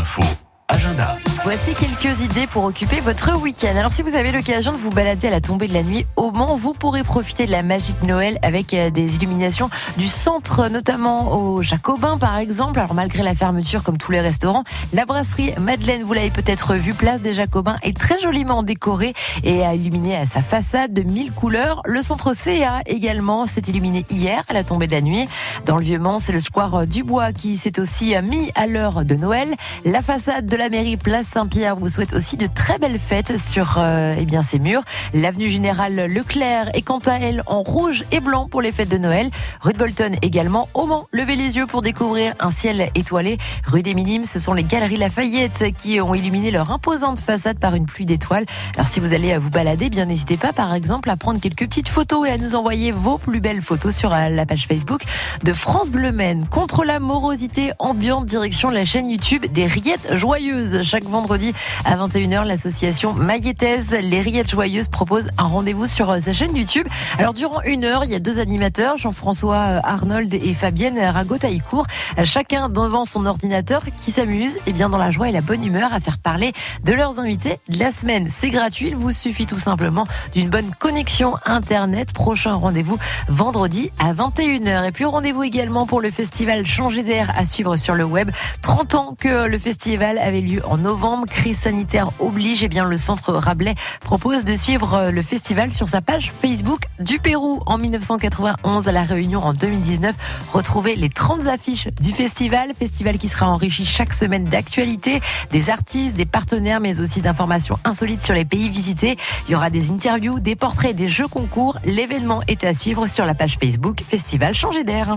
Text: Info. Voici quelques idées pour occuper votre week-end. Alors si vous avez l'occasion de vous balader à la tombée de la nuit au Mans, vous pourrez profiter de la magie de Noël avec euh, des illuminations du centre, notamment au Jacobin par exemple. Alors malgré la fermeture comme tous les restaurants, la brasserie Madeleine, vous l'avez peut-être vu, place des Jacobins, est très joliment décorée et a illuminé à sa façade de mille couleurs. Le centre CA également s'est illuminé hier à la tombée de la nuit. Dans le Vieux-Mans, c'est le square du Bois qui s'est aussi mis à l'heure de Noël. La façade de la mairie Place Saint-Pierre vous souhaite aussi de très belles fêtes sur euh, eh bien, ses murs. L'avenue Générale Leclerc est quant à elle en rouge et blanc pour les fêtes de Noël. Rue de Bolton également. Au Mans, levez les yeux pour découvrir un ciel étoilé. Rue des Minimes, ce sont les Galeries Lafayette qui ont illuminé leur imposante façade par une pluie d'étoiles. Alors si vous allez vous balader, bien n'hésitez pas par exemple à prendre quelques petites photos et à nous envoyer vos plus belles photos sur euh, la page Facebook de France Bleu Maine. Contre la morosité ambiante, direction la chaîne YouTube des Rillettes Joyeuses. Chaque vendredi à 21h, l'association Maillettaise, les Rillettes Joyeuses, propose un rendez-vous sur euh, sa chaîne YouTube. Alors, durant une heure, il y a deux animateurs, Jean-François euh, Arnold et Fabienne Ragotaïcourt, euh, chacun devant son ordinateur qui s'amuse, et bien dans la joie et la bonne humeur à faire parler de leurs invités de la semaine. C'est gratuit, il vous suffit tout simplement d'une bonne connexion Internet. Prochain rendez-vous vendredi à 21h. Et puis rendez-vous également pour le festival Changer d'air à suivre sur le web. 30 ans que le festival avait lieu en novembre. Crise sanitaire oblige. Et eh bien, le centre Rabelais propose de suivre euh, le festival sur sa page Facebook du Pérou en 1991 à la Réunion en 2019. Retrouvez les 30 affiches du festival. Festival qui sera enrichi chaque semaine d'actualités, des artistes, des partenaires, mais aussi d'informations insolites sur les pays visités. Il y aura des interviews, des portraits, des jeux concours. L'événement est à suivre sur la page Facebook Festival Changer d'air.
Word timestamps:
Info. 0.00 0.39
Voici 1.42 1.72
quelques 1.74 2.20
idées 2.20 2.46
pour 2.46 2.64
occuper 2.64 3.00
votre 3.00 3.34
week-end. 3.40 3.74
Alors 3.74 3.92
si 3.92 4.02
vous 4.02 4.14
avez 4.14 4.30
l'occasion 4.30 4.72
de 4.72 4.76
vous 4.76 4.90
balader 4.90 5.26
à 5.26 5.30
la 5.30 5.40
tombée 5.40 5.68
de 5.68 5.72
la 5.72 5.82
nuit 5.82 6.06
au 6.16 6.30
Mans, 6.30 6.54
vous 6.54 6.74
pourrez 6.74 7.02
profiter 7.02 7.46
de 7.46 7.50
la 7.50 7.62
magie 7.62 7.94
de 8.00 8.06
Noël 8.06 8.38
avec 8.42 8.74
euh, 8.74 8.90
des 8.90 9.16
illuminations 9.16 9.70
du 9.96 10.06
centre, 10.06 10.68
notamment 10.68 11.32
au 11.32 11.62
Jacobin 11.62 12.18
par 12.18 12.36
exemple. 12.36 12.78
Alors 12.78 12.94
malgré 12.94 13.22
la 13.22 13.34
fermeture 13.34 13.82
comme 13.82 13.96
tous 13.96 14.12
les 14.12 14.20
restaurants, 14.20 14.64
la 14.92 15.06
brasserie 15.06 15.54
Madeleine, 15.58 16.02
vous 16.02 16.12
l'avez 16.12 16.30
peut-être 16.30 16.74
vu, 16.74 16.92
place 16.92 17.22
des 17.22 17.34
Jacobins, 17.34 17.78
est 17.82 17.96
très 17.96 18.20
joliment 18.20 18.62
décorée 18.62 19.14
et 19.42 19.64
a 19.64 19.74
illuminé 19.74 20.16
à 20.16 20.26
sa 20.26 20.42
façade 20.42 20.92
de 20.92 21.02
mille 21.02 21.32
couleurs. 21.32 21.80
Le 21.86 22.02
centre 22.02 22.34
CA 22.34 22.82
également 22.86 23.46
s'est 23.46 23.62
illuminé 23.66 24.04
hier 24.10 24.44
à 24.48 24.52
la 24.52 24.62
tombée 24.62 24.86
de 24.86 24.92
la 24.92 25.00
nuit. 25.00 25.26
Dans 25.64 25.78
le 25.78 25.84
Vieux-Mans, 25.84 26.18
c'est 26.18 26.32
le 26.32 26.40
square 26.40 26.86
du 26.86 27.02
Bois 27.02 27.32
qui 27.32 27.56
s'est 27.56 27.80
aussi 27.80 28.14
mis 28.22 28.52
à 28.54 28.66
l'heure 28.66 29.04
de 29.04 29.14
Noël. 29.14 29.48
La 29.84 30.02
façade 30.02 30.46
de 30.46 30.59
la 30.60 30.68
mairie 30.68 30.98
Place 30.98 31.26
Saint-Pierre 31.26 31.74
vous 31.74 31.88
souhaite 31.88 32.12
aussi 32.12 32.36
de 32.36 32.46
très 32.46 32.78
belles 32.78 32.98
fêtes 32.98 33.38
sur 33.38 33.76
euh, 33.78 34.14
eh 34.18 34.26
bien, 34.26 34.42
ses 34.42 34.58
murs. 34.58 34.82
L'avenue 35.14 35.48
Générale 35.48 35.94
Leclerc 36.12 36.68
est 36.74 36.82
quant 36.82 36.98
à 36.98 37.14
elle 37.14 37.42
en 37.46 37.62
rouge 37.62 38.04
et 38.12 38.20
blanc 38.20 38.46
pour 38.46 38.60
les 38.60 38.70
fêtes 38.70 38.90
de 38.90 38.98
Noël. 38.98 39.30
Rue 39.62 39.72
de 39.72 39.78
Bolton 39.78 40.12
également. 40.20 40.68
Au 40.74 40.84
Mans, 40.84 41.06
levez 41.12 41.34
les 41.34 41.56
yeux 41.56 41.66
pour 41.66 41.80
découvrir 41.80 42.34
un 42.40 42.50
ciel 42.50 42.90
étoilé. 42.94 43.38
Rue 43.66 43.82
des 43.82 43.94
Minimes, 43.94 44.26
ce 44.26 44.38
sont 44.38 44.52
les 44.52 44.62
Galeries 44.62 44.98
Lafayette 44.98 45.64
qui 45.78 45.98
ont 45.98 46.14
illuminé 46.14 46.50
leur 46.50 46.70
imposante 46.70 47.20
façade 47.20 47.58
par 47.58 47.74
une 47.74 47.86
pluie 47.86 48.04
d'étoiles. 48.04 48.44
Alors 48.74 48.86
si 48.86 49.00
vous 49.00 49.14
allez 49.14 49.38
vous 49.38 49.48
balader, 49.48 49.88
bien 49.88 50.04
n'hésitez 50.04 50.36
pas 50.36 50.52
par 50.52 50.74
exemple 50.74 51.08
à 51.08 51.16
prendre 51.16 51.40
quelques 51.40 51.64
petites 51.64 51.88
photos 51.88 52.28
et 52.28 52.32
à 52.32 52.36
nous 52.36 52.54
envoyer 52.54 52.92
vos 52.92 53.16
plus 53.16 53.40
belles 53.40 53.62
photos 53.62 53.96
sur 53.96 54.12
euh, 54.12 54.28
la 54.28 54.44
page 54.44 54.66
Facebook 54.66 55.04
de 55.42 55.54
France 55.54 55.90
Bleu 55.90 56.12
Maine. 56.12 56.46
Contre 56.50 56.84
la 56.84 57.00
morosité 57.00 57.72
ambiante, 57.78 58.26
direction 58.26 58.68
la 58.68 58.84
chaîne 58.84 59.08
YouTube 59.08 59.46
des 59.46 59.64
Rillettes 59.64 60.16
Joyeuses. 60.16 60.49
Chaque 60.82 61.04
vendredi 61.04 61.52
à 61.84 61.96
21h, 61.96 62.44
l'association 62.44 63.12
Maillettaise, 63.12 63.92
les 63.92 64.20
Rillettes 64.20 64.50
Joyeuses, 64.50 64.88
propose 64.88 65.28
un 65.38 65.44
rendez-vous 65.44 65.86
sur 65.86 66.10
euh, 66.10 66.18
sa 66.18 66.32
chaîne 66.32 66.56
YouTube. 66.56 66.88
Alors, 67.18 67.34
durant 67.34 67.62
une 67.62 67.84
heure, 67.84 68.04
il 68.04 68.10
y 68.10 68.14
a 68.16 68.18
deux 68.18 68.40
animateurs, 68.40 68.98
Jean-François 68.98 69.56
euh, 69.56 69.80
Arnold 69.84 70.34
et 70.34 70.54
Fabienne 70.54 70.98
Ragotaïcourt, 70.98 71.86
euh, 72.18 72.24
chacun 72.24 72.68
devant 72.68 73.04
son 73.04 73.26
ordinateur 73.26 73.82
qui 74.02 74.10
s'amuse, 74.10 74.58
et 74.66 74.72
bien 74.72 74.88
dans 74.88 74.98
la 74.98 75.10
joie 75.10 75.28
et 75.28 75.32
la 75.32 75.40
bonne 75.40 75.64
humeur 75.64 75.92
à 75.92 76.00
faire 76.00 76.18
parler 76.18 76.52
de 76.84 76.92
leurs 76.92 77.20
invités 77.20 77.58
de 77.68 77.78
la 77.78 77.92
semaine. 77.92 78.26
C'est 78.28 78.50
gratuit, 78.50 78.88
il 78.88 78.96
vous 78.96 79.12
suffit 79.12 79.46
tout 79.46 79.58
simplement 79.58 80.06
d'une 80.32 80.50
bonne 80.50 80.70
connexion 80.78 81.36
Internet. 81.46 82.12
Prochain 82.12 82.54
rendez-vous 82.54 82.98
vendredi 83.28 83.92
à 84.00 84.12
21h. 84.12 84.88
Et 84.88 84.92
puis 84.92 85.04
rendez-vous 85.04 85.44
également 85.44 85.86
pour 85.86 86.00
le 86.00 86.10
festival 86.10 86.66
Changer 86.66 87.02
d'air 87.02 87.32
à 87.36 87.44
suivre 87.44 87.76
sur 87.76 87.94
le 87.94 88.04
web. 88.04 88.30
30 88.62 88.94
ans 88.94 89.16
que 89.18 89.46
le 89.46 89.58
festival 89.58 90.18
avait 90.18 90.39
lieu 90.40 90.62
en 90.66 90.78
novembre. 90.78 91.26
Crise 91.26 91.58
sanitaire 91.58 92.10
oblige. 92.18 92.62
Et 92.62 92.66
eh 92.66 92.68
bien, 92.68 92.84
le 92.84 92.96
centre 92.96 93.32
Rabelais 93.32 93.74
propose 94.00 94.44
de 94.44 94.54
suivre 94.54 94.94
euh, 94.94 95.10
le 95.10 95.22
festival 95.22 95.72
sur 95.72 95.88
sa 95.88 96.00
page 96.00 96.32
Facebook 96.40 96.86
du 96.98 97.18
Pérou 97.18 97.62
en 97.66 97.78
1991 97.78 98.88
à 98.88 98.92
la 98.92 99.02
Réunion 99.02 99.40
en 99.40 99.52
2019. 99.52 100.14
Retrouvez 100.52 100.96
les 100.96 101.08
30 101.08 101.46
affiches 101.46 101.88
du 102.00 102.12
festival. 102.12 102.70
Festival 102.78 103.18
qui 103.18 103.28
sera 103.28 103.48
enrichi 103.48 103.84
chaque 103.84 104.12
semaine 104.12 104.44
d'actualités, 104.44 105.20
des 105.50 105.70
artistes, 105.70 106.16
des 106.16 106.26
partenaires, 106.26 106.80
mais 106.80 107.00
aussi 107.00 107.20
d'informations 107.20 107.78
insolites 107.84 108.22
sur 108.22 108.34
les 108.34 108.44
pays 108.44 108.68
visités. 108.68 109.16
Il 109.48 109.52
y 109.52 109.54
aura 109.54 109.70
des 109.70 109.90
interviews, 109.90 110.40
des 110.40 110.56
portraits, 110.56 110.94
des 110.94 111.08
jeux 111.08 111.28
concours. 111.28 111.78
L'événement 111.84 112.40
est 112.48 112.64
à 112.64 112.74
suivre 112.74 113.06
sur 113.06 113.26
la 113.26 113.34
page 113.34 113.58
Facebook 113.60 114.02
Festival 114.08 114.54
Changer 114.54 114.84
d'air. 114.84 115.16